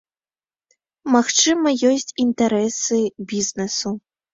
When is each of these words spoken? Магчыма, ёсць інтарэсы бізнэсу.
Магчыма, 1.17 1.75
ёсць 1.93 2.15
інтарэсы 2.27 2.97
бізнэсу. 3.33 3.99